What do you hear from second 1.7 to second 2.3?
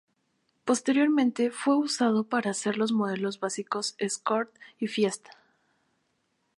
usado